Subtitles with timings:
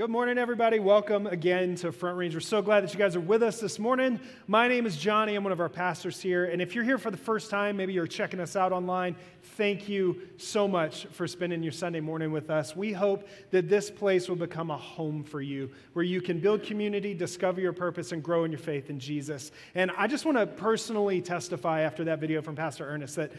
[0.00, 0.78] Good morning, everybody.
[0.78, 2.32] Welcome again to Front Range.
[2.32, 4.18] We're so glad that you guys are with us this morning.
[4.46, 5.34] My name is Jonny.
[5.34, 6.46] I'm one of our pastors here.
[6.46, 9.90] And if you're here for the first time, maybe you're checking us out online, thank
[9.90, 12.74] you so much for spending your Sunday morning with us.
[12.74, 16.62] We hope that this place will become a home for you where you can build
[16.62, 19.52] community, discover your purpose, and grow in your faith in Jesus.
[19.74, 23.32] And I just want to personally testify after that video from Pastor Ernest that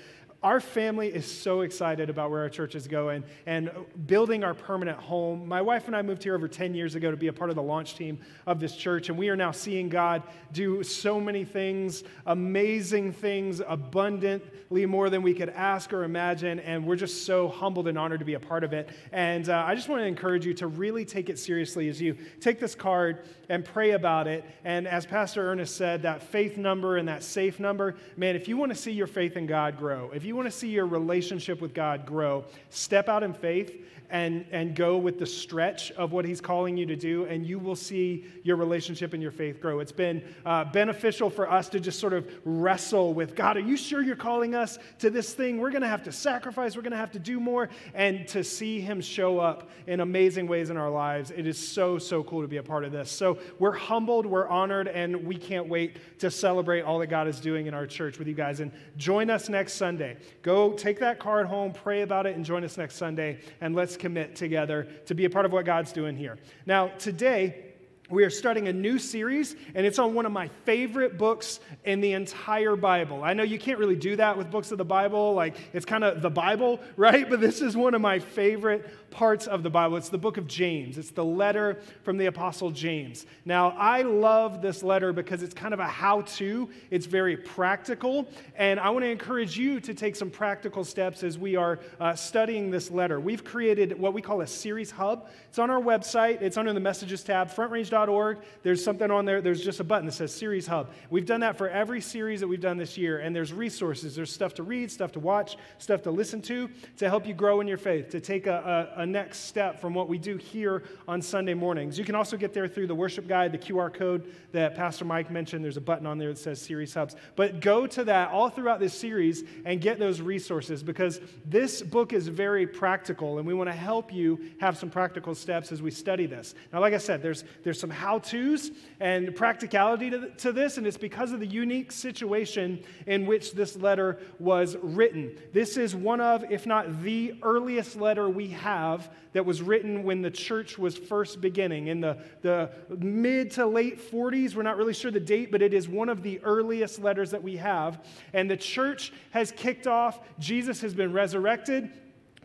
[0.43, 3.69] our family is so excited about where our church is going and
[4.07, 5.47] building our permanent home.
[5.47, 7.55] My wife and I moved here over 10 years ago to be a part of
[7.55, 11.45] the launch team of this church, and we are now seeing God do so many
[11.45, 17.47] things, amazing things, abundantly more than we could ask or imagine, and we're just so
[17.47, 18.89] humbled and honored to be a part of it.
[19.11, 22.17] And uh, I just want to encourage you to really take it seriously as you
[22.39, 24.43] take this card and pray about it.
[24.63, 28.57] And as Pastor Ernest said, that faith number and that safe number, man, if you
[28.57, 30.85] want to see your faith in God grow, if you you want to see your
[30.85, 33.75] relationship with God grow, step out in faith
[34.11, 37.57] and, and go with the stretch of what He's calling you to do, and you
[37.57, 39.79] will see your relationship and your faith grow.
[39.79, 43.77] It's been uh, beneficial for us to just sort of wrestle with God, are you
[43.77, 45.59] sure you're calling us to this thing?
[45.59, 48.43] We're going to have to sacrifice, we're going to have to do more, and to
[48.43, 51.31] see Him show up in amazing ways in our lives.
[51.31, 53.09] It is so, so cool to be a part of this.
[53.09, 57.39] So we're humbled, we're honored, and we can't wait to celebrate all that God is
[57.39, 58.59] doing in our church with you guys.
[58.59, 60.17] And join us next Sunday.
[60.41, 63.97] Go take that card home, pray about it, and join us next Sunday, and let's
[63.97, 66.37] commit together to be a part of what God's doing here.
[66.65, 67.71] Now, today,
[68.11, 72.01] we are starting a new series, and it's on one of my favorite books in
[72.01, 73.23] the entire Bible.
[73.23, 76.03] I know you can't really do that with books of the Bible, like it's kind
[76.03, 77.29] of the Bible, right?
[77.29, 79.97] But this is one of my favorite parts of the Bible.
[79.97, 83.25] It's the book of James, it's the letter from the Apostle James.
[83.45, 88.27] Now, I love this letter because it's kind of a how to, it's very practical,
[88.55, 92.15] and I want to encourage you to take some practical steps as we are uh,
[92.15, 93.19] studying this letter.
[93.19, 95.29] We've created what we call a series hub.
[95.49, 98.39] It's on our website, it's under the messages tab, frontrange.org.
[98.63, 100.89] There's something on there, there's just a button that says Series Hub.
[101.09, 104.31] We've done that for every series that we've done this year, and there's resources, there's
[104.31, 107.67] stuff to read, stuff to watch, stuff to listen to to help you grow in
[107.67, 111.21] your faith, to take a, a a next step from what we do here on
[111.21, 111.97] Sunday mornings.
[111.97, 115.31] You can also get there through the worship guide, the QR code that Pastor Mike
[115.31, 115.63] mentioned.
[115.63, 117.15] There's a button on there that says Series Hubs.
[117.35, 122.13] But go to that all throughout this series and get those resources because this book
[122.13, 125.91] is very practical and we want to help you have some practical steps as we
[125.91, 126.53] study this.
[126.71, 130.85] Now, like I said, there's, there's some how to's and practicality to, to this, and
[130.85, 135.35] it's because of the unique situation in which this letter was written.
[135.53, 140.03] This is one of, if not the earliest letter we have have that was written
[140.03, 144.55] when the church was first beginning in the, the mid to late 40s.
[144.55, 147.41] We're not really sure the date, but it is one of the earliest letters that
[147.41, 148.03] we have.
[148.33, 150.19] And the church has kicked off.
[150.39, 151.91] Jesus has been resurrected.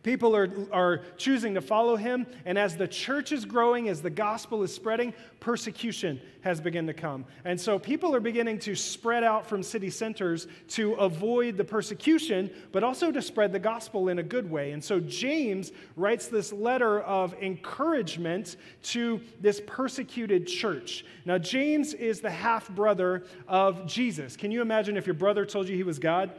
[0.06, 2.28] People are, are choosing to follow him.
[2.44, 6.94] And as the church is growing, as the gospel is spreading, persecution has begun to
[6.94, 7.24] come.
[7.44, 12.48] And so people are beginning to spread out from city centers to avoid the persecution,
[12.70, 14.70] but also to spread the gospel in a good way.
[14.70, 21.04] And so James writes this letter of encouragement to this persecuted church.
[21.24, 24.36] Now, James is the half brother of Jesus.
[24.36, 26.30] Can you imagine if your brother told you he was God?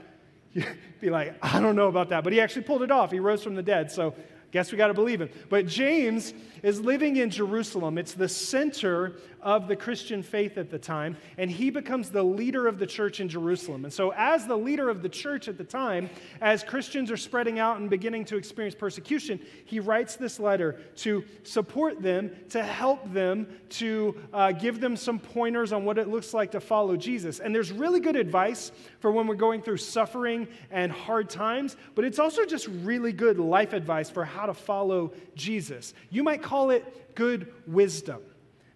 [0.54, 0.68] You'd
[1.02, 2.24] be like, I don't know about that.
[2.24, 3.12] But he actually pulled it off.
[3.12, 3.92] He rose from the dead.
[3.92, 4.14] So
[4.52, 5.30] Guess we got to believe him.
[5.50, 7.98] But James is living in Jerusalem.
[7.98, 12.68] It's the center of the Christian faith at the time, and he becomes the leader
[12.68, 13.86] of the church in Jerusalem.
[13.86, 16.10] And so, as the leader of the church at the time,
[16.42, 21.24] as Christians are spreading out and beginning to experience persecution, he writes this letter to
[21.44, 26.34] support them, to help them, to uh, give them some pointers on what it looks
[26.34, 27.40] like to follow Jesus.
[27.40, 32.06] And there's really good advice for when we're going through suffering and hard times, but
[32.06, 35.94] it's also just really good life advice for how to follow Jesus.
[36.10, 38.22] You might call it good wisdom.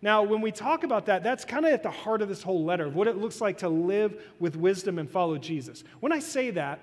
[0.02, 2.64] Now, when we talk about that, that's kind of at the heart of this whole
[2.64, 5.84] letter, of what it looks like to live with wisdom and follow Jesus.
[6.00, 6.80] When I say that,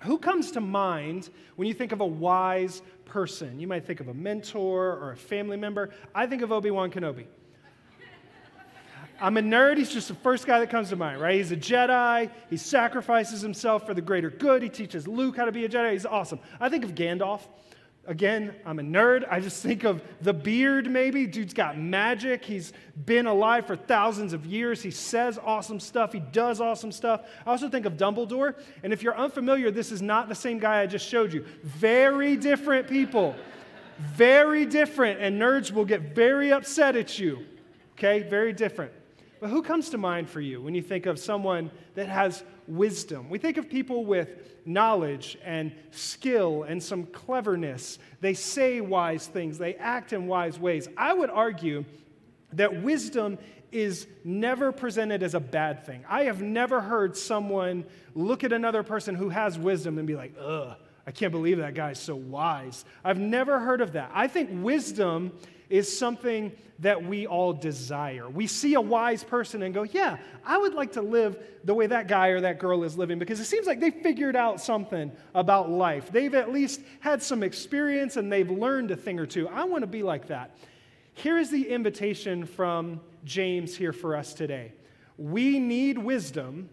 [0.00, 3.60] who comes to mind when you think of a wise person?
[3.60, 5.90] You might think of a mentor or a family member.
[6.14, 7.26] I think of Obi Wan Kenobi.
[9.22, 9.76] I'm a nerd.
[9.76, 11.34] He's just the first guy that comes to mind, right?
[11.34, 12.30] He's a Jedi.
[12.48, 14.62] He sacrifices himself for the greater good.
[14.62, 15.92] He teaches Luke how to be a Jedi.
[15.92, 16.40] He's awesome.
[16.58, 17.42] I think of Gandalf.
[18.10, 19.24] Again, I'm a nerd.
[19.30, 21.28] I just think of the beard, maybe.
[21.28, 22.44] Dude's got magic.
[22.44, 22.72] He's
[23.06, 24.82] been alive for thousands of years.
[24.82, 26.12] He says awesome stuff.
[26.12, 27.22] He does awesome stuff.
[27.46, 28.56] I also think of Dumbledore.
[28.82, 31.44] And if you're unfamiliar, this is not the same guy I just showed you.
[31.62, 33.36] Very different people.
[33.98, 35.20] Very different.
[35.20, 37.46] And nerds will get very upset at you.
[37.92, 38.28] Okay?
[38.28, 38.90] Very different.
[39.38, 43.28] But who comes to mind for you when you think of someone that has wisdom.
[43.28, 44.28] We think of people with
[44.64, 47.98] knowledge and skill and some cleverness.
[48.20, 50.88] They say wise things, they act in wise ways.
[50.96, 51.84] I would argue
[52.52, 53.38] that wisdom
[53.72, 56.04] is never presented as a bad thing.
[56.08, 57.84] I have never heard someone
[58.14, 60.76] look at another person who has wisdom and be like, ugh,
[61.06, 62.84] I can't believe that guy's so wise.
[63.04, 64.10] I've never heard of that.
[64.12, 65.32] I think wisdom
[65.70, 68.28] is something that we all desire.
[68.28, 71.86] We see a wise person and go, Yeah, I would like to live the way
[71.86, 75.12] that guy or that girl is living because it seems like they figured out something
[75.34, 76.10] about life.
[76.10, 79.48] They've at least had some experience and they've learned a thing or two.
[79.48, 80.56] I want to be like that.
[81.14, 84.72] Here is the invitation from James here for us today.
[85.18, 86.70] We need wisdom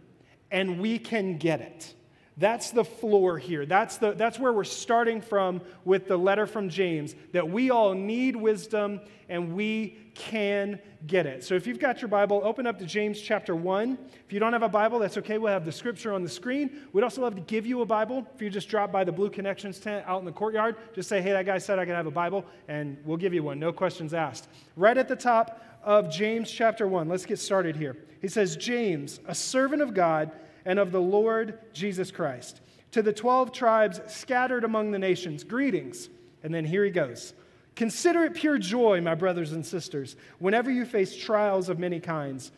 [0.51, 1.93] and we can get it.
[2.39, 3.65] That's the floor here.
[3.65, 7.95] That's, the, that's where we're starting from with the letter from James that we all
[7.95, 11.43] need wisdom and we can get it.
[11.43, 13.97] So if you've got your Bible, open up to James chapter 1.
[14.25, 15.39] If you don't have a Bible, that's okay.
[15.39, 16.81] We'll have the scripture on the screen.
[16.93, 18.25] We'd also love to give you a Bible.
[18.35, 21.21] If you just drop by the Blue Connections tent out in the courtyard, just say,
[21.21, 23.59] hey, that guy said I could have a Bible, and we'll give you one.
[23.59, 24.47] No questions asked.
[24.75, 27.97] Right at the top of James chapter 1, let's get started here.
[28.21, 30.31] He says, James, a servant of God
[30.67, 32.59] and of the Lord Jesus Christ.
[32.91, 36.09] To the 12 tribes scattered among the nations, greetings.
[36.43, 37.33] And then here he goes.
[37.75, 42.51] Consider it pure joy, my brothers and sisters, whenever you face trials of many kinds,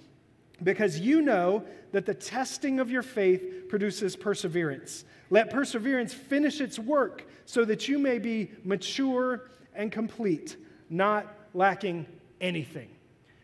[0.63, 5.05] because you know that the testing of your faith produces perseverance.
[5.29, 10.57] Let perseverance finish its work so that you may be mature and complete,
[10.89, 12.07] not lacking
[12.41, 12.89] anything.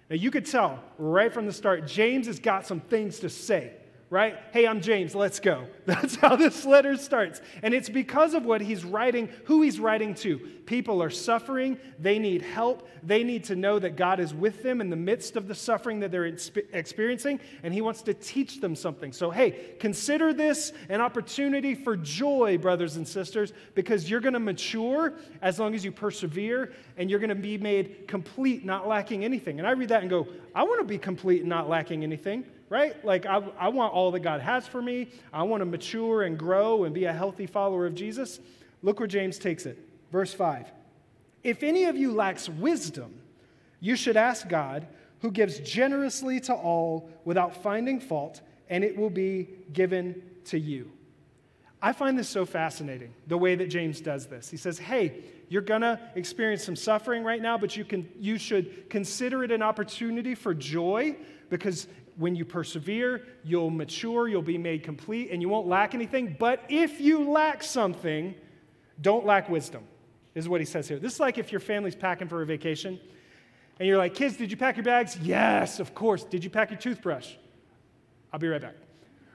[0.09, 3.73] Now, you could tell right from the start, James has got some things to say
[4.15, 4.39] right?
[4.53, 5.67] Hey, I'm James, let's go.
[5.85, 7.41] That's how this letter starts.
[7.61, 10.37] And it's because of what he's writing, who he's writing to.
[10.65, 14.79] People are suffering, they need help, they need to know that God is with them
[14.79, 16.33] in the midst of the suffering that they're
[16.71, 19.11] experiencing, and he wants to teach them something.
[19.11, 24.39] So, hey, consider this an opportunity for joy, brothers and sisters, because you're going to
[24.39, 29.25] mature as long as you persevere, and you're going to be made complete, not lacking
[29.25, 29.59] anything.
[29.59, 30.25] And I read that and go,
[30.55, 33.03] I want to be complete and not lacking anything right?
[33.05, 35.07] Like, I, I want all that God has for me.
[35.31, 38.39] I want to mature and grow and be a healthy follower of Jesus.
[38.81, 39.77] Look where James takes it.
[40.11, 40.71] Verse 5.
[41.43, 43.13] If any of you lacks wisdom,
[43.79, 44.87] you should ask God,
[45.21, 50.91] who gives generously to all without finding fault, and it will be given to you.
[51.81, 54.49] I find this so fascinating, the way that James does this.
[54.49, 58.37] He says, Hey, you're going to experience some suffering right now, but you, can, you
[58.37, 61.15] should consider it an opportunity for joy
[61.49, 66.35] because when you persevere, you'll mature, you'll be made complete, and you won't lack anything.
[66.39, 68.35] But if you lack something,
[69.01, 69.83] don't lack wisdom,
[70.33, 70.97] is what he says here.
[70.97, 72.99] This is like if your family's packing for a vacation,
[73.79, 75.17] and you're like, kids, did you pack your bags?
[75.21, 76.23] Yes, of course.
[76.23, 77.33] Did you pack your toothbrush?
[78.31, 78.75] I'll be right back.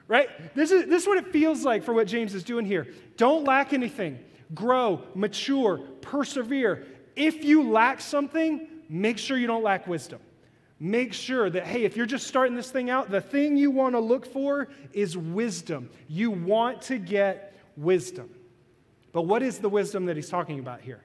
[0.07, 0.55] Right?
[0.55, 2.87] This is, this is what it feels like for what James is doing here.
[3.17, 4.19] Don't lack anything.
[4.55, 6.85] Grow, mature, persevere.
[7.15, 10.19] If you lack something, make sure you don't lack wisdom
[10.81, 13.93] make sure that, hey, if you're just starting this thing out, the thing you want
[13.93, 15.91] to look for is wisdom.
[16.07, 18.31] You want to get wisdom.
[19.11, 21.03] But what is the wisdom that he's talking about here?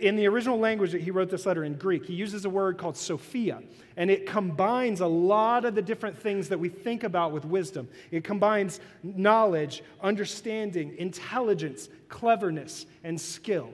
[0.00, 2.78] In the original language that he wrote this letter in Greek, he uses a word
[2.78, 3.62] called Sophia,
[3.96, 7.88] and it combines a lot of the different things that we think about with wisdom.
[8.10, 13.70] It combines knowledge, understanding, intelligence, cleverness, and skill.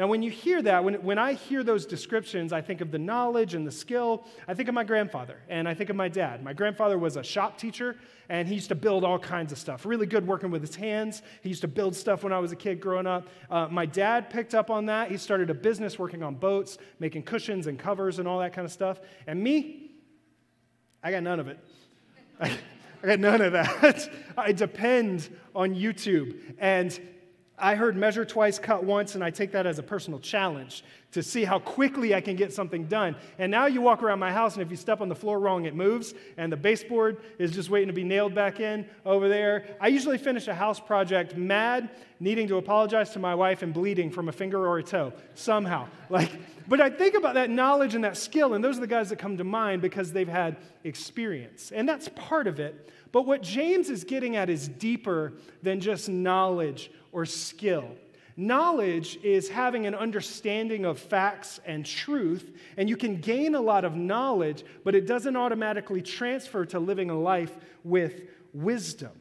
[0.00, 2.98] Now, when you hear that, when, when I hear those descriptions, I think of the
[2.98, 4.24] knowledge and the skill.
[4.48, 6.42] I think of my grandfather and I think of my dad.
[6.42, 7.98] My grandfather was a shop teacher
[8.30, 9.84] and he used to build all kinds of stuff.
[9.84, 11.20] Really good working with his hands.
[11.42, 13.28] He used to build stuff when I was a kid growing up.
[13.50, 15.10] Uh, my dad picked up on that.
[15.10, 18.64] He started a business working on boats, making cushions and covers and all that kind
[18.64, 19.02] of stuff.
[19.26, 19.90] And me,
[21.02, 21.58] I got none of it.
[22.40, 22.56] I,
[23.04, 24.10] got none of that.
[24.38, 26.40] I depend on YouTube.
[26.58, 26.98] And
[27.60, 31.22] I heard measure twice, cut once, and I take that as a personal challenge to
[31.22, 33.16] see how quickly I can get something done.
[33.38, 35.64] And now you walk around my house, and if you step on the floor wrong,
[35.64, 39.76] it moves, and the baseboard is just waiting to be nailed back in over there.
[39.80, 41.90] I usually finish a house project mad,
[42.20, 45.86] needing to apologize to my wife, and bleeding from a finger or a toe somehow.
[46.10, 46.32] Like,
[46.66, 49.20] but I think about that knowledge and that skill, and those are the guys that
[49.20, 51.70] come to mind because they've had experience.
[51.70, 52.90] And that's part of it.
[53.12, 57.88] But what James is getting at is deeper than just knowledge or skill.
[58.36, 63.84] Knowledge is having an understanding of facts and truth, and you can gain a lot
[63.84, 68.22] of knowledge, but it doesn't automatically transfer to living a life with
[68.54, 69.12] wisdom.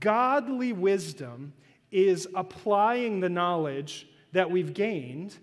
[0.00, 1.52] Godly wisdom
[1.90, 5.36] is applying the knowledge that we've gained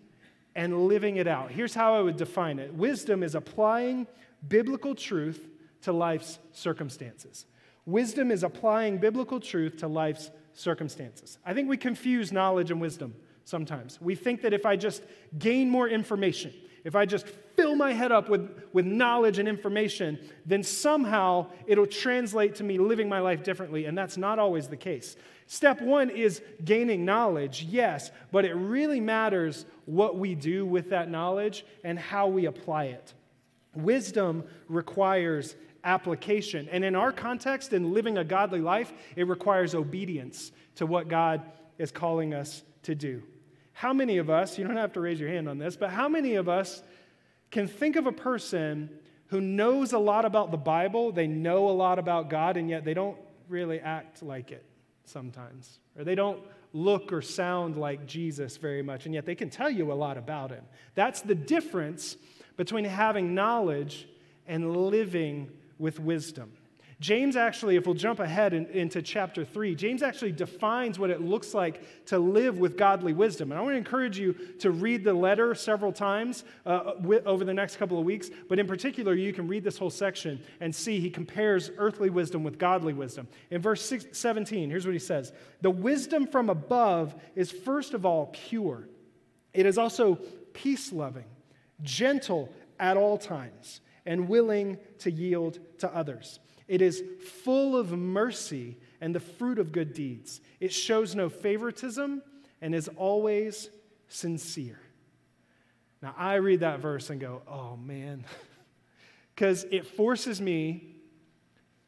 [0.55, 1.51] and living it out.
[1.51, 4.07] Here's how I would define it wisdom is applying
[4.47, 5.47] biblical truth
[5.81, 7.45] to life's circumstances.
[7.89, 11.39] Wisdom is applying biblical truth to life's circumstances.
[11.43, 13.15] I think we confuse knowledge and wisdom
[13.45, 13.99] sometimes.
[13.99, 15.01] We think that if I just
[15.39, 16.53] gain more information,
[16.83, 21.87] if I just fill my head up with, with knowledge and information, then somehow it'll
[21.87, 23.85] translate to me living my life differently.
[23.85, 25.15] And that's not always the case.
[25.47, 31.09] Step one is gaining knowledge, yes, but it really matters what we do with that
[31.09, 33.15] knowledge and how we apply it.
[33.75, 36.67] Wisdom requires application.
[36.71, 41.41] And in our context, in living a godly life, it requires obedience to what God
[41.77, 43.23] is calling us to do.
[43.73, 46.09] How many of us, you don't have to raise your hand on this, but how
[46.09, 46.83] many of us
[47.51, 48.89] can think of a person
[49.27, 52.83] who knows a lot about the Bible, they know a lot about God, and yet
[52.83, 53.17] they don't
[53.47, 54.65] really act like it
[55.05, 55.79] sometimes?
[55.97, 56.41] Or they don't
[56.73, 60.17] look or sound like Jesus very much, and yet they can tell you a lot
[60.17, 60.63] about him.
[60.95, 62.17] That's the difference
[62.57, 64.07] between having knowledge
[64.45, 66.51] and living with wisdom.
[66.99, 71.21] James actually, if we'll jump ahead in, into chapter 3, James actually defines what it
[71.21, 73.51] looks like to live with godly wisdom.
[73.51, 76.91] And I want to encourage you to read the letter several times uh,
[77.25, 78.29] over the next couple of weeks.
[78.49, 82.43] But in particular, you can read this whole section and see he compares earthly wisdom
[82.43, 83.29] with godly wisdom.
[83.49, 85.31] In verse six, 17, here's what he says
[85.61, 88.89] The wisdom from above is first of all pure,
[89.53, 90.15] it is also
[90.51, 91.27] peace loving,
[91.81, 93.79] gentle at all times,
[94.09, 96.39] and willing to yield to others.
[96.67, 97.03] It is
[97.43, 100.41] full of mercy and the fruit of good deeds.
[100.59, 102.23] It shows no favoritism
[102.59, 103.69] and is always
[104.07, 104.79] sincere.
[106.01, 108.25] Now, I read that verse and go, oh man,
[109.35, 110.95] because it forces me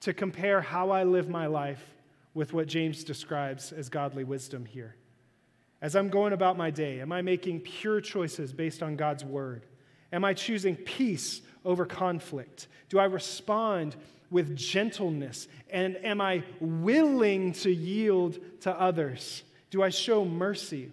[0.02, 1.84] to compare how I live my life
[2.36, 4.96] with what James describes as godly wisdom here.
[5.82, 9.66] As I'm going about my day, am I making pure choices based on God's word?
[10.14, 12.68] Am I choosing peace over conflict?
[12.90, 13.96] Do I respond
[14.30, 15.48] with gentleness?
[15.70, 19.44] And am I willing to yield to others?
[19.70, 20.92] Do I show mercy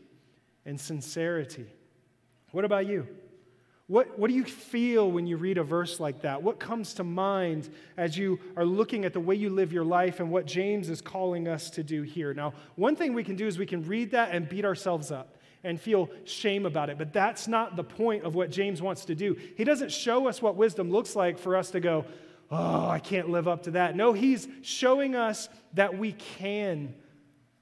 [0.66, 1.66] and sincerity?
[2.52, 3.06] What about you?
[3.88, 6.42] What, what do you feel when you read a verse like that?
[6.42, 10.20] What comes to mind as you are looking at the way you live your life
[10.20, 12.34] and what James is calling us to do here?
[12.34, 15.37] Now, one thing we can do is we can read that and beat ourselves up
[15.64, 16.98] and feel shame about it.
[16.98, 19.36] But that's not the point of what James wants to do.
[19.56, 22.04] He doesn't show us what wisdom looks like for us to go,
[22.50, 23.96] oh, I can't live up to that.
[23.96, 26.94] No, he's showing us that we can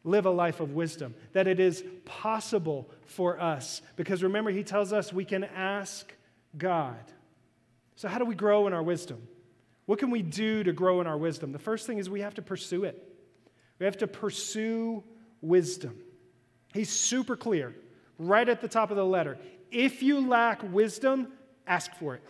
[0.05, 3.83] live a life of wisdom, that it is possible for us.
[3.97, 6.13] Because remember, he tells us we can ask
[6.57, 6.97] God.
[7.97, 9.27] So, how do we grow in our wisdom?
[9.87, 11.53] What can we do to grow in our wisdom?
[11.53, 13.03] The first thing is we have to pursue it.
[13.79, 15.03] We have to pursue
[15.41, 15.97] wisdom.
[16.73, 17.75] He's super clear
[18.19, 19.39] right at the top of the letter.
[19.71, 21.29] If you lack wisdom,
[21.67, 22.23] ask for it.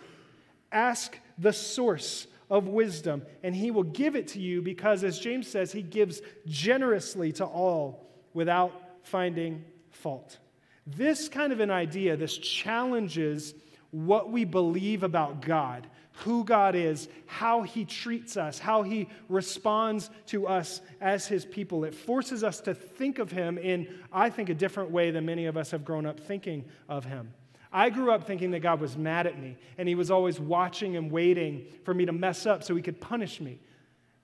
[0.72, 5.48] Ask the source of wisdom, and he will give it to you because, as James
[5.48, 10.38] says, he gives generously to all without finding fault.
[10.86, 13.54] This kind of an idea, this challenges
[13.90, 15.86] what we believe about God,
[16.24, 21.84] who God is, how he treats us, how he responds to us as his people.
[21.84, 25.46] It forces us to think of him in, I think, a different way than many
[25.46, 27.32] of us have grown up thinking of him.
[27.72, 30.96] I grew up thinking that God was mad at me and he was always watching
[30.96, 33.60] and waiting for me to mess up so he could punish me.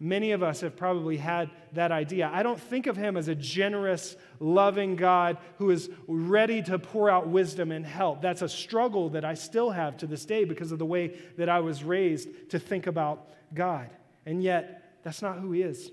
[0.05, 2.29] Many of us have probably had that idea.
[2.35, 7.09] I don't think of him as a generous, loving God who is ready to pour
[7.09, 8.21] out wisdom and help.
[8.21, 11.49] That's a struggle that I still have to this day because of the way that
[11.49, 13.91] I was raised to think about God.
[14.27, 15.93] And yet, that's not who he is.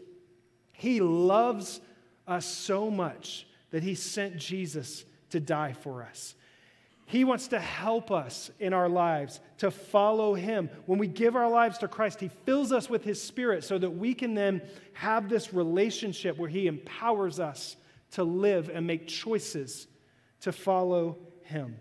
[0.71, 1.79] He loves
[2.27, 6.33] us so much that he sent Jesus to die for us.
[7.09, 10.69] He wants to help us in our lives to follow Him.
[10.85, 13.89] When we give our lives to Christ, He fills us with His Spirit so that
[13.89, 14.61] we can then
[14.93, 17.77] have this relationship where He empowers us
[18.11, 19.87] to live and make choices
[20.41, 21.79] to follow Him.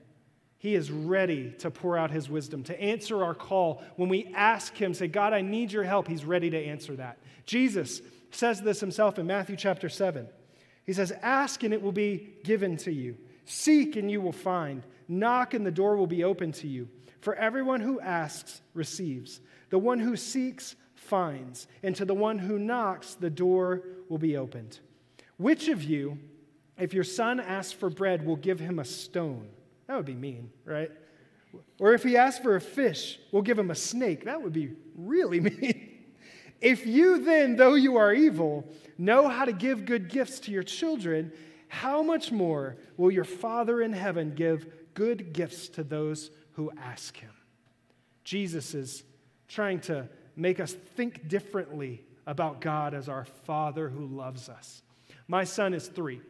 [0.56, 3.82] He is ready to pour out His wisdom, to answer our call.
[3.97, 7.18] When we ask Him, say, God, I need your help, He's ready to answer that.
[7.44, 10.26] Jesus says this Himself in Matthew chapter 7.
[10.85, 13.18] He says, Ask and it will be given to you,
[13.49, 14.85] seek and you will find.
[15.09, 16.88] Knock, and the door will be open to you.
[17.21, 19.40] For everyone who asks receives,
[19.71, 24.37] the one who seeks finds, and to the one who knocks, the door will be
[24.37, 24.78] opened.
[25.38, 26.19] Which of you,
[26.76, 29.49] if your son asks for bread, will give him a stone?
[29.87, 30.90] That would be mean, right?
[31.81, 34.25] Or if he asks for a fish, will give him a snake?
[34.25, 35.88] That would be really mean.
[36.61, 40.64] If you then, though you are evil, know how to give good gifts to your
[40.64, 41.33] children,
[41.68, 47.16] how much more will your Father in heaven give good gifts to those who ask
[47.16, 47.30] him.
[48.25, 49.04] Jesus is
[49.46, 54.82] trying to make us think differently about God as our Father who loves us.
[55.28, 56.20] My son is three,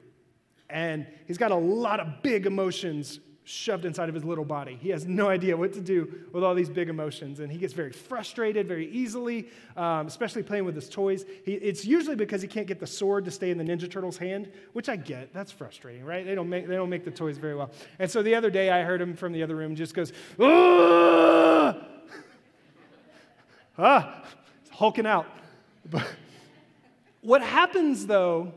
[0.68, 4.78] and he's got a lot of big emotions shoved inside of his little body.
[4.80, 7.72] He has no idea what to do with all these big emotions, and he gets
[7.72, 11.24] very frustrated very easily, um, especially playing with his toys.
[11.44, 14.18] He, it's usually because he can't get the sword to stay in the Ninja Turtle's
[14.18, 15.32] hand, which I get.
[15.32, 16.26] That's frustrating, right?
[16.26, 17.70] They don't make, they don't make the toys very well.
[17.98, 21.78] And so the other day, I heard him from the other room just goes, ah,
[23.78, 24.24] ah
[24.70, 25.26] hulking out.
[25.90, 26.06] But
[27.22, 28.52] what happens though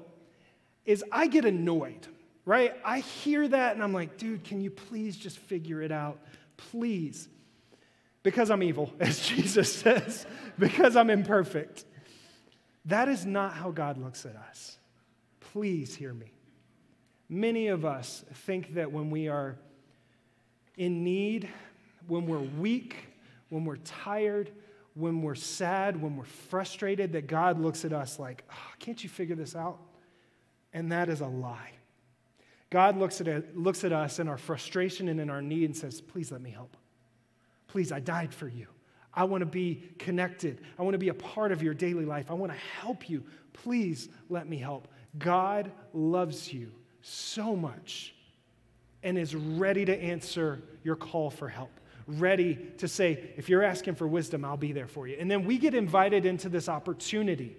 [0.85, 2.07] is I get annoyed
[2.45, 2.73] right?
[2.83, 6.19] I hear that and I'm like, dude, can you please just figure it out?
[6.57, 7.27] Please.
[8.23, 10.25] Because I'm evil, as Jesus says,
[10.57, 11.85] because I'm imperfect.
[12.85, 14.77] That is not how God looks at us.
[15.39, 16.31] Please hear me.
[17.29, 19.57] Many of us think that when we are
[20.77, 21.47] in need,
[22.07, 22.95] when we're weak,
[23.49, 24.51] when we're tired,
[24.95, 29.09] when we're sad, when we're frustrated, that God looks at us like, oh, can't you
[29.09, 29.79] figure this out?
[30.73, 31.71] And that is a lie.
[32.71, 35.77] God looks at, it, looks at us in our frustration and in our need and
[35.77, 36.75] says, Please let me help.
[37.67, 38.67] Please, I died for you.
[39.13, 40.61] I want to be connected.
[40.79, 42.31] I want to be a part of your daily life.
[42.31, 43.23] I want to help you.
[43.51, 44.87] Please let me help.
[45.19, 48.15] God loves you so much
[49.03, 51.71] and is ready to answer your call for help.
[52.07, 55.17] Ready to say, if you're asking for wisdom, I'll be there for you.
[55.19, 57.57] And then we get invited into this opportunity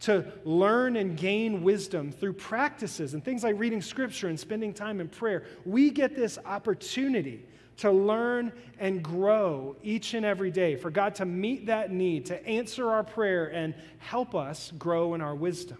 [0.00, 5.00] to learn and gain wisdom through practices and things like reading scripture and spending time
[5.00, 5.44] in prayer.
[5.64, 7.44] We get this opportunity
[7.78, 12.46] to learn and grow each and every day, for God to meet that need, to
[12.46, 15.78] answer our prayer and help us grow in our wisdom.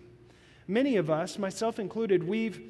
[0.66, 2.60] Many of us, myself included, we've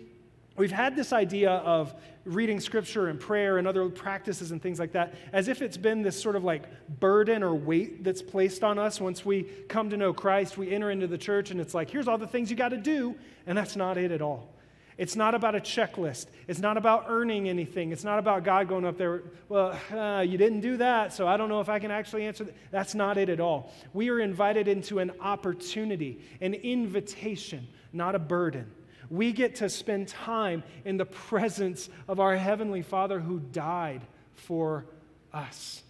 [0.56, 1.94] We've had this idea of
[2.30, 6.02] reading scripture and prayer and other practices and things like that as if it's been
[6.02, 6.64] this sort of like
[7.00, 10.56] burden or weight that's placed on us once we come to know Christ.
[10.56, 12.76] We enter into the church and it's like, here's all the things you got to
[12.76, 13.14] do.
[13.46, 14.48] And that's not it at all.
[14.96, 16.26] It's not about a checklist.
[16.46, 17.90] It's not about earning anything.
[17.90, 21.38] It's not about God going up there, well, uh, you didn't do that, so I
[21.38, 22.54] don't know if I can actually answer that.
[22.70, 23.72] That's not it at all.
[23.94, 28.70] We are invited into an opportunity, an invitation, not a burden
[29.10, 34.02] we get to spend time in the presence of our Heavenly Father who died
[34.34, 34.86] for
[35.32, 35.82] us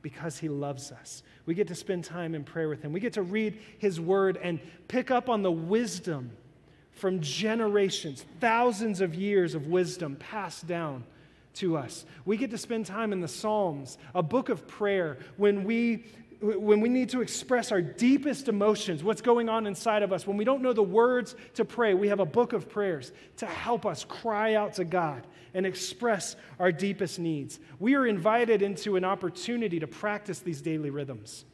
[0.00, 1.22] because He loves us.
[1.44, 2.92] We get to spend time in prayer with Him.
[2.92, 4.58] We get to read His Word and
[4.88, 6.30] pick up on the wisdom
[6.92, 11.04] from generations, thousands of years of wisdom passed down
[11.54, 12.06] to us.
[12.24, 16.04] We get to spend time in the Psalms, a book of prayer, when we
[16.42, 20.36] when we need to express our deepest emotions, what's going on inside of us, when
[20.36, 23.86] we don't know the words to pray, we have a book of prayers to help
[23.86, 25.24] us cry out to God
[25.54, 27.60] and express our deepest needs.
[27.78, 31.44] We are invited into an opportunity to practice these daily rhythms,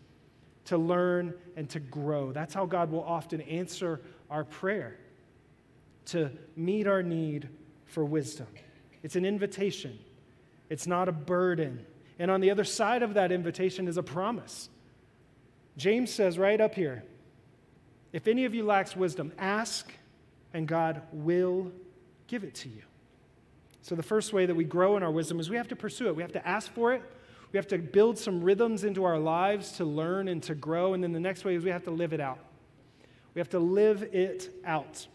[0.66, 2.33] to learn and to grow.
[2.33, 4.96] That's how God will often answer our prayer,
[6.07, 7.51] to meet our need
[7.85, 8.46] for wisdom.
[9.03, 9.98] It's an invitation,
[10.70, 11.85] it's not a burden.
[12.18, 14.70] And on the other side of that invitation is a promise
[15.79, 17.05] James says right up here
[18.12, 19.91] if any of you lacks wisdom, ask,
[20.53, 21.71] and God will
[22.27, 22.83] give it to you.
[23.83, 26.09] So, the first way that we grow in our wisdom is we have to pursue
[26.09, 26.17] it.
[26.17, 27.03] We have to ask for it.
[27.53, 30.95] We have to build some rhythms into our lives to learn and to grow.
[30.95, 32.38] And then the next way is we have to live it out.
[33.35, 35.07] We have to live it out.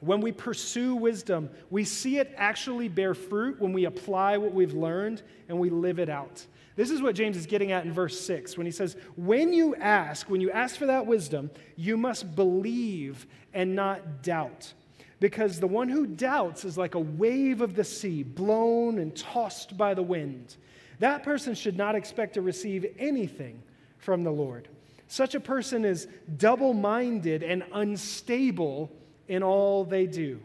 [0.00, 4.74] When we pursue wisdom, we see it actually bear fruit when we apply what we've
[4.74, 6.46] learned and we live it out.
[6.76, 9.74] This is what James is getting at in verse 6 when he says, When you
[9.76, 14.74] ask, when you ask for that wisdom, you must believe and not doubt.
[15.18, 19.78] Because the one who doubts is like a wave of the sea, blown and tossed
[19.78, 20.56] by the wind.
[20.98, 23.62] That person should not expect to receive anything
[23.96, 24.68] from the Lord.
[25.08, 28.92] Such a person is double minded and unstable
[29.28, 30.40] in all they do.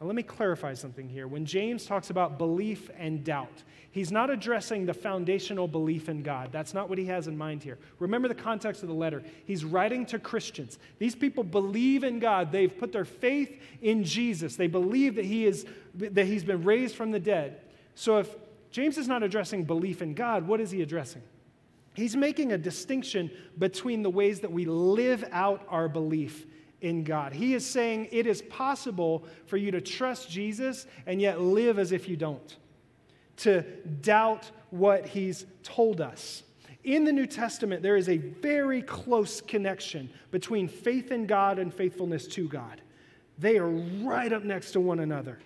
[0.00, 1.26] Now, let me clarify something here.
[1.26, 3.62] When James talks about belief and doubt,
[3.96, 6.52] He's not addressing the foundational belief in God.
[6.52, 7.78] That's not what he has in mind here.
[7.98, 9.22] Remember the context of the letter.
[9.46, 10.78] He's writing to Christians.
[10.98, 12.52] These people believe in God.
[12.52, 14.54] They've put their faith in Jesus.
[14.54, 17.62] They believe that he is that he's been raised from the dead.
[17.94, 18.36] So if
[18.70, 21.22] James is not addressing belief in God, what is he addressing?
[21.94, 26.44] He's making a distinction between the ways that we live out our belief
[26.80, 27.32] in God.
[27.32, 31.92] He is saying it is possible for you to trust Jesus and yet live as
[31.92, 32.56] if you don't
[33.38, 33.62] to
[34.00, 36.42] doubt what he's told us.
[36.84, 41.72] In the New Testament, there is a very close connection between faith in God and
[41.72, 42.80] faithfulness to God.
[43.38, 45.38] They are right up next to one another.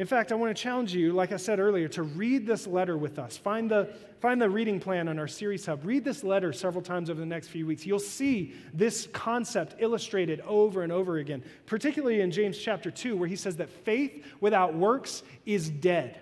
[0.00, 2.96] In fact, I want to challenge you, like I said earlier, to read this letter
[2.96, 3.36] with us.
[3.36, 5.84] Find the, find the reading plan on our series hub.
[5.84, 7.84] Read this letter several times over the next few weeks.
[7.84, 13.28] You'll see this concept illustrated over and over again, particularly in James chapter 2, where
[13.28, 16.18] he says that faith without works is dead.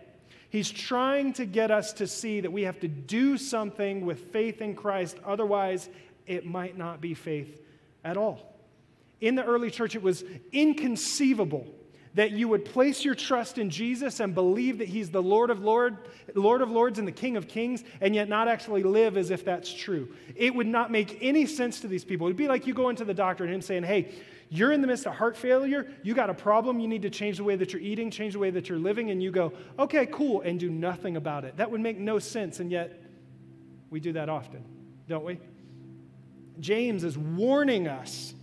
[0.50, 4.60] He's trying to get us to see that we have to do something with faith
[4.60, 5.88] in Christ, otherwise,
[6.26, 7.62] it might not be faith
[8.02, 8.56] at all.
[9.20, 11.64] In the early church, it was inconceivable
[12.14, 15.61] that you would place your trust in Jesus and believe that he's the Lord of
[15.61, 15.99] Lord,
[16.35, 19.44] Lord of Lords and the King of Kings and yet not actually live as if
[19.44, 20.09] that's true.
[20.35, 22.27] It would not make any sense to these people.
[22.27, 24.12] It'd be like you go into the doctor and him saying, "Hey,
[24.51, 27.37] you're in the midst of heart failure, you got a problem, you need to change
[27.37, 30.07] the way that you're eating, change the way that you're living." And you go, "Okay,
[30.07, 31.57] cool," and do nothing about it.
[31.57, 33.03] That would make no sense and yet
[33.90, 34.64] we do that often,
[35.07, 35.38] don't we?
[36.61, 38.35] James is warning us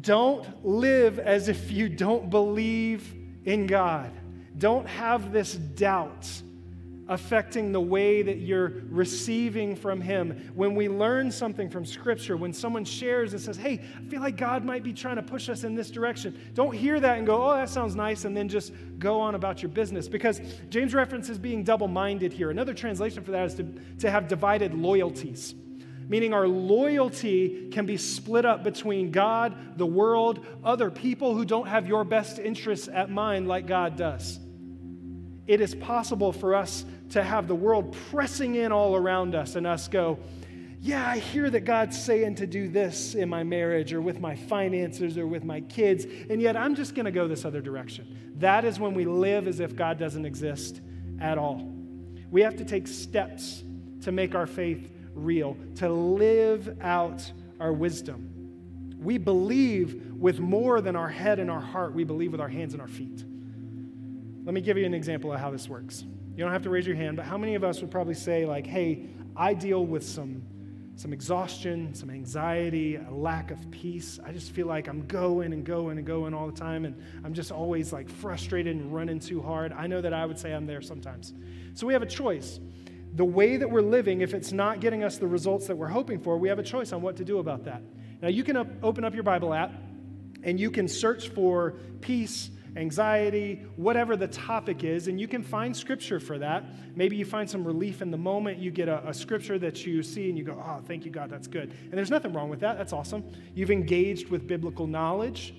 [0.00, 4.12] don't live as if you don't believe in God.
[4.58, 6.26] Don't have this doubt
[7.08, 10.50] affecting the way that you're receiving from Him.
[10.54, 14.36] When we learn something from Scripture, when someone shares and says, Hey, I feel like
[14.36, 17.50] God might be trying to push us in this direction, don't hear that and go,
[17.50, 20.08] Oh, that sounds nice, and then just go on about your business.
[20.08, 22.50] Because James references being double minded here.
[22.50, 23.64] Another translation for that is to,
[24.00, 25.54] to have divided loyalties
[26.08, 31.66] meaning our loyalty can be split up between God, the world, other people who don't
[31.66, 34.38] have your best interests at mind like God does.
[35.46, 39.66] It is possible for us to have the world pressing in all around us and
[39.66, 40.18] us go,
[40.80, 44.36] yeah, I hear that God's saying to do this in my marriage or with my
[44.36, 48.34] finances or with my kids, and yet I'm just going to go this other direction.
[48.38, 50.80] That is when we live as if God doesn't exist
[51.20, 51.72] at all.
[52.30, 53.64] We have to take steps
[54.02, 58.32] to make our faith real, to live out our wisdom.
[58.98, 62.72] We believe with more than our head and our heart, we believe with our hands
[62.72, 63.24] and our feet.
[64.44, 66.04] Let me give you an example of how this works.
[66.36, 68.44] You don't have to raise your hand, but how many of us would probably say,
[68.46, 70.42] like, hey, I deal with some,
[70.94, 74.20] some exhaustion, some anxiety, a lack of peace.
[74.24, 77.34] I just feel like I'm going and going and going all the time, and I'm
[77.34, 79.72] just always like frustrated and running too hard.
[79.72, 81.32] I know that I would say I'm there sometimes.
[81.74, 82.60] So we have a choice
[83.16, 86.20] the way that we're living, if it's not getting us the results that we're hoping
[86.20, 87.82] for, we have a choice on what to do about that.
[88.20, 89.72] Now, you can up, open up your Bible app
[90.42, 95.74] and you can search for peace, anxiety, whatever the topic is, and you can find
[95.74, 96.66] scripture for that.
[96.94, 98.58] Maybe you find some relief in the moment.
[98.58, 101.30] You get a, a scripture that you see and you go, oh, thank you, God,
[101.30, 101.70] that's good.
[101.84, 102.76] And there's nothing wrong with that.
[102.76, 103.24] That's awesome.
[103.54, 105.54] You've engaged with biblical knowledge.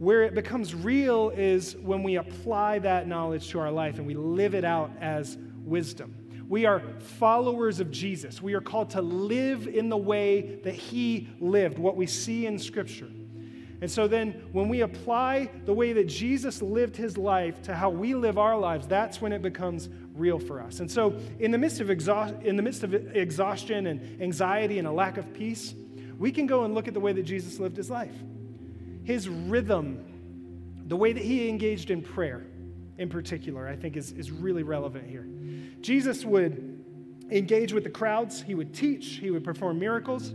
[0.00, 4.14] Where it becomes real is when we apply that knowledge to our life and we
[4.14, 6.25] live it out as wisdom.
[6.48, 8.40] We are followers of Jesus.
[8.40, 12.58] We are called to live in the way that he lived, what we see in
[12.58, 13.10] Scripture.
[13.80, 17.90] And so then, when we apply the way that Jesus lived his life to how
[17.90, 20.80] we live our lives, that's when it becomes real for us.
[20.80, 24.88] And so, in the midst of, exhaust, in the midst of exhaustion and anxiety and
[24.88, 25.74] a lack of peace,
[26.18, 28.14] we can go and look at the way that Jesus lived his life.
[29.04, 30.04] His rhythm,
[30.86, 32.46] the way that he engaged in prayer
[32.98, 35.26] in particular, I think is, is really relevant here.
[35.80, 36.84] Jesus would
[37.30, 40.34] engage with the crowds, he would teach, he would perform miracles.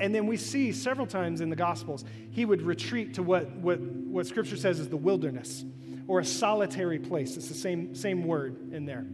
[0.00, 3.80] And then we see several times in the Gospels, he would retreat to what, what,
[3.80, 5.64] what Scripture says is the wilderness
[6.08, 7.36] or a solitary place.
[7.36, 9.06] It's the same, same word in there.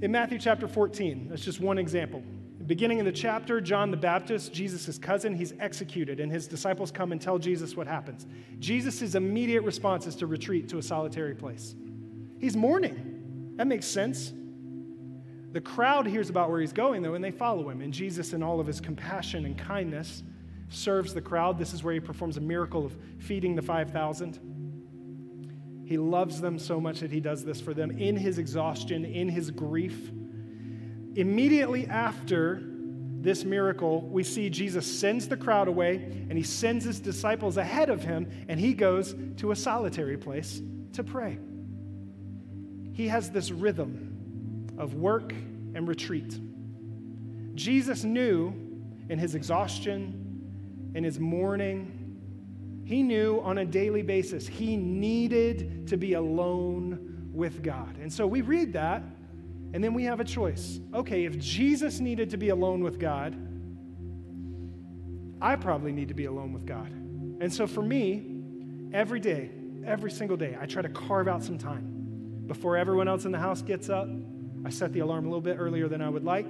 [0.00, 2.22] In Matthew chapter 14, that's just one example.
[2.68, 7.12] Beginning of the chapter, John the Baptist, Jesus' cousin, he's executed, and his disciples come
[7.12, 8.26] and tell Jesus what happens.
[8.58, 11.74] Jesus' immediate response is to retreat to a solitary place.
[12.38, 13.54] He's mourning.
[13.56, 14.34] That makes sense.
[15.52, 17.80] The crowd hears about where he's going, though, and they follow him.
[17.80, 20.22] And Jesus, in all of his compassion and kindness,
[20.68, 21.58] serves the crowd.
[21.58, 25.84] This is where he performs a miracle of feeding the 5,000.
[25.86, 29.30] He loves them so much that he does this for them in his exhaustion, in
[29.30, 30.10] his grief.
[31.18, 32.62] Immediately after
[33.20, 35.96] this miracle, we see Jesus sends the crowd away
[36.28, 40.62] and he sends his disciples ahead of him, and he goes to a solitary place
[40.92, 41.38] to pray
[42.98, 46.40] he has this rhythm of work and retreat.
[47.54, 48.52] Jesus knew
[49.08, 52.18] in his exhaustion, in his mourning,
[52.84, 57.96] he knew on a daily basis he needed to be alone with God.
[57.98, 59.04] And so we read that,
[59.72, 60.80] and then we have a choice.
[60.94, 63.36] Okay, if Jesus needed to be alone with God,
[65.40, 66.90] I probably need to be alone with God.
[67.40, 68.42] And so for me,
[68.92, 69.50] every day,
[69.86, 73.38] every single day, I try to carve out some time before everyone else in the
[73.38, 74.08] house gets up.
[74.64, 76.48] I set the alarm a little bit earlier than I would like,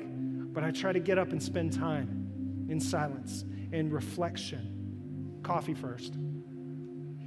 [0.54, 5.40] but I try to get up and spend time in silence, in reflection.
[5.42, 6.14] Coffee first.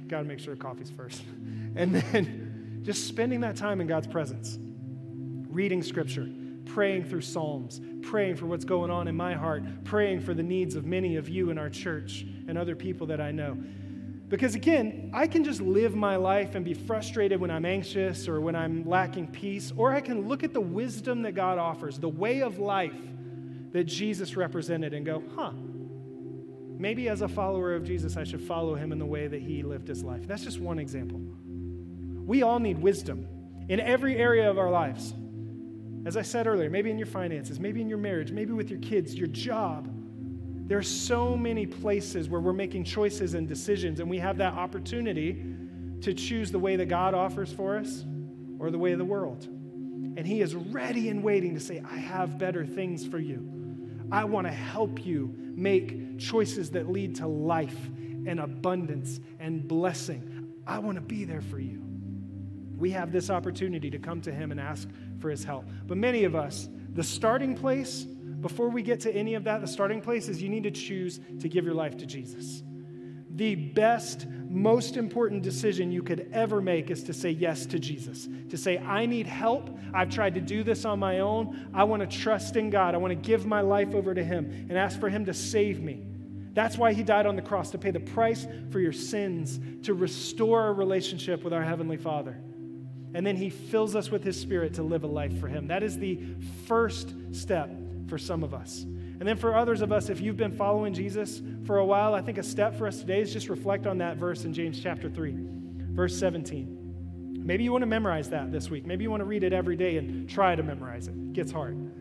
[0.06, 1.22] got to make sure coffee's first.
[1.74, 4.58] And then just spending that time in God's presence,
[5.52, 6.28] reading scripture,
[6.64, 10.74] praying through Psalms, praying for what's going on in my heart, praying for the needs
[10.74, 13.56] of many of you in our church and other people that I know.
[14.28, 18.40] Because again, I can just live my life and be frustrated when I'm anxious or
[18.40, 22.08] when I'm lacking peace, or I can look at the wisdom that God offers, the
[22.08, 22.96] way of life
[23.72, 25.52] that Jesus represented, and go, huh,
[26.78, 29.62] maybe as a follower of Jesus, I should follow him in the way that he
[29.62, 30.26] lived his life.
[30.26, 31.20] That's just one example.
[32.24, 33.28] We all need wisdom
[33.68, 35.12] in every area of our lives.
[36.04, 38.80] As I said earlier, maybe in your finances, maybe in your marriage, maybe with your
[38.80, 39.88] kids, your job.
[40.66, 44.54] There are so many places where we're making choices and decisions, and we have that
[44.54, 45.44] opportunity
[46.00, 48.04] to choose the way that God offers for us
[48.58, 49.44] or the way of the world.
[49.44, 53.48] And He is ready and waiting to say, I have better things for you.
[54.10, 57.90] I want to help you make choices that lead to life
[58.26, 60.52] and abundance and blessing.
[60.66, 61.82] I want to be there for you.
[62.76, 64.88] We have this opportunity to come to Him and ask
[65.22, 65.64] for His help.
[65.86, 68.02] But many of us, the starting place,
[68.42, 71.20] before we get to any of that, the starting place is you need to choose
[71.40, 72.62] to give your life to Jesus.
[73.34, 78.28] The best, most important decision you could ever make is to say yes to Jesus.
[78.50, 79.70] To say, I need help.
[79.94, 81.70] I've tried to do this on my own.
[81.72, 82.94] I want to trust in God.
[82.94, 85.80] I want to give my life over to Him and ask for Him to save
[85.80, 86.02] me.
[86.52, 89.94] That's why He died on the cross, to pay the price for your sins, to
[89.94, 92.38] restore a relationship with our Heavenly Father
[93.14, 95.68] and then he fills us with his spirit to live a life for him.
[95.68, 96.20] That is the
[96.66, 97.70] first step
[98.08, 98.82] for some of us.
[98.82, 102.22] And then for others of us, if you've been following Jesus for a while, I
[102.22, 105.08] think a step for us today is just reflect on that verse in James chapter
[105.08, 105.34] 3,
[105.92, 106.78] verse 17.
[107.44, 108.86] Maybe you want to memorize that this week.
[108.86, 111.14] Maybe you want to read it every day and try to memorize it.
[111.14, 111.91] It gets hard.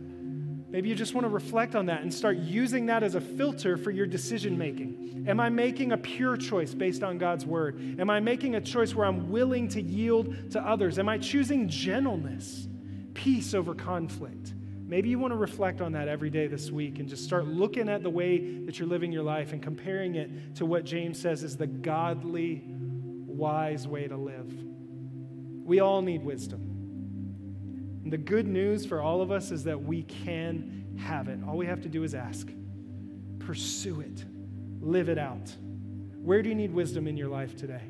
[0.72, 3.76] Maybe you just want to reflect on that and start using that as a filter
[3.76, 5.26] for your decision making.
[5.28, 8.00] Am I making a pure choice based on God's word?
[8.00, 10.98] Am I making a choice where I'm willing to yield to others?
[10.98, 12.70] Am I choosing gentleness,
[13.14, 14.54] peace over conflict?
[14.88, 17.90] Maybe you want to reflect on that every day this week and just start looking
[17.90, 21.44] at the way that you're living your life and comparing it to what James says
[21.44, 24.54] is the godly, wise way to live.
[25.66, 26.71] We all need wisdom.
[28.12, 31.40] The good news for all of us is that we can have it.
[31.48, 32.50] All we have to do is ask,
[33.40, 34.26] pursue it,
[34.82, 35.56] live it out.
[36.18, 37.84] Where do you need wisdom in your life today?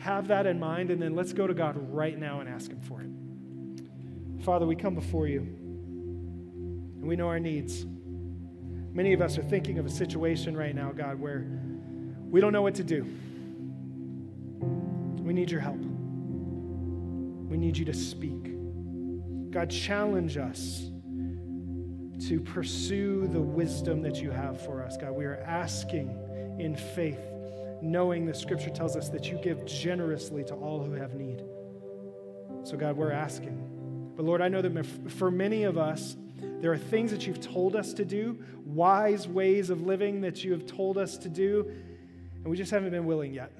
[0.00, 2.82] Have that in mind, and then let's go to God right now and ask Him
[2.82, 4.44] for it.
[4.44, 7.86] Father, we come before you, and we know our needs.
[8.92, 11.46] Many of us are thinking of a situation right now, God, where
[12.28, 13.02] we don't know what to do.
[15.22, 15.80] We need your help.
[15.80, 18.57] We need you to speak.
[19.50, 20.90] God, challenge us
[22.28, 24.96] to pursue the wisdom that you have for us.
[24.96, 26.08] God, we are asking
[26.58, 27.20] in faith,
[27.80, 31.42] knowing the scripture tells us that you give generously to all who have need.
[32.64, 34.12] So, God, we're asking.
[34.16, 36.16] But Lord, I know that for many of us,
[36.60, 40.52] there are things that you've told us to do, wise ways of living that you
[40.52, 41.70] have told us to do,
[42.36, 43.52] and we just haven't been willing yet.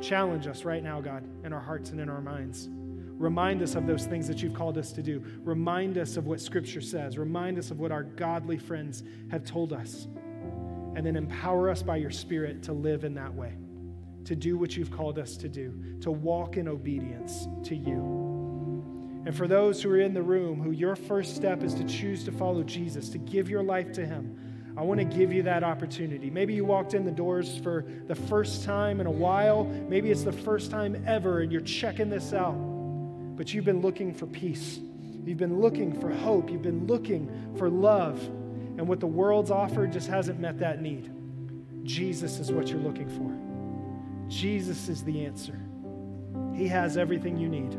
[0.00, 2.68] Challenge us right now, God, in our hearts and in our minds.
[3.18, 5.22] Remind us of those things that you've called us to do.
[5.42, 7.18] Remind us of what Scripture says.
[7.18, 10.06] Remind us of what our godly friends have told us.
[10.94, 13.54] And then empower us by your Spirit to live in that way,
[14.24, 19.22] to do what you've called us to do, to walk in obedience to you.
[19.26, 22.24] And for those who are in the room, who your first step is to choose
[22.24, 25.64] to follow Jesus, to give your life to Him, I want to give you that
[25.64, 26.30] opportunity.
[26.30, 29.64] Maybe you walked in the doors for the first time in a while.
[29.88, 32.54] Maybe it's the first time ever, and you're checking this out
[33.38, 34.80] but you've been looking for peace.
[35.24, 36.50] You've been looking for hope.
[36.50, 38.20] You've been looking for love.
[38.24, 41.12] And what the world's offered just hasn't met that need.
[41.84, 44.28] Jesus is what you're looking for.
[44.28, 45.56] Jesus is the answer.
[46.52, 47.78] He has everything you need.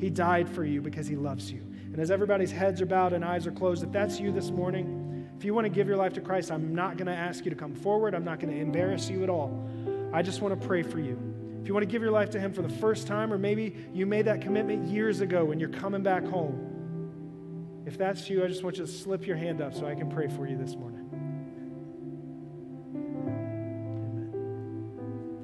[0.00, 1.60] He died for you because he loves you.
[1.92, 5.28] And as everybody's heads are bowed and eyes are closed, if that's you this morning,
[5.36, 7.50] if you want to give your life to Christ, I'm not going to ask you
[7.50, 8.14] to come forward.
[8.14, 9.68] I'm not going to embarrass you at all.
[10.14, 11.27] I just want to pray for you.
[11.68, 14.06] You want to give your life to Him for the first time, or maybe you
[14.06, 18.64] made that commitment years ago and you're coming back home, if that's you, I just
[18.64, 21.04] want you to slip your hand up so I can pray for you this morning.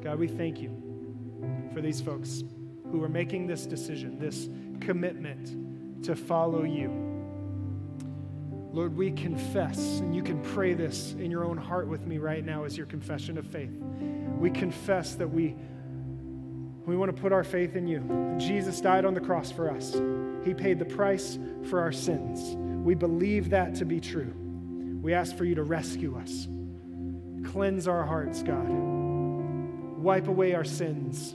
[0.02, 0.70] God, we thank you
[1.74, 2.42] for these folks
[2.90, 4.48] who are making this decision, this
[4.80, 6.88] commitment to follow you.
[8.72, 12.42] Lord, we confess, and you can pray this in your own heart with me right
[12.42, 13.76] now as your confession of faith.
[14.38, 15.54] We confess that we
[16.86, 18.36] we want to put our faith in you.
[18.38, 19.94] Jesus died on the cross for us,
[20.44, 22.56] He paid the price for our sins.
[22.84, 24.32] We believe that to be true.
[25.00, 26.48] We ask for you to rescue us,
[27.50, 28.68] cleanse our hearts, God.
[28.68, 31.34] wipe away our sins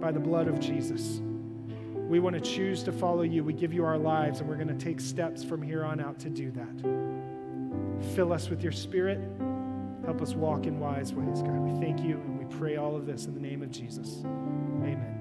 [0.00, 1.20] by the blood of Jesus.
[1.94, 3.42] We want to choose to follow you.
[3.42, 6.18] We give you our lives, and we're going to take steps from here on out
[6.20, 8.14] to do that.
[8.14, 9.20] Fill us with your spirit.
[10.04, 11.58] Help us walk in wise ways, God.
[11.58, 14.20] We thank you pray all of this in the name of Jesus.
[14.24, 15.11] Amen.